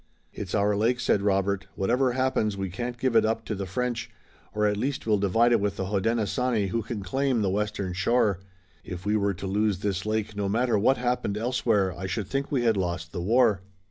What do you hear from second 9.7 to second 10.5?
this lake no